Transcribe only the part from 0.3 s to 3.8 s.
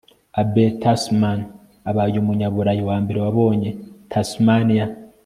abel tasman abaye umunyaburayi wa mbere wabonye